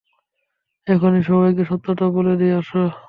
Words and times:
এখনি 0.87 1.19
সবাইকে 1.23 1.63
সত্যটা 1.65 2.05
বলে 2.09 2.33
দেই, 2.37 2.51
আসো। 2.59 2.81